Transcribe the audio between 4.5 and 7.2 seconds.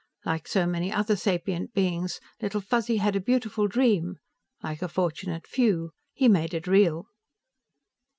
like a fortunate few, he made it real."